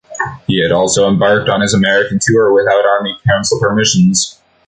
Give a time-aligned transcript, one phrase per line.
[0.47, 4.13] He had also embarked on his American tour without Army Council permission.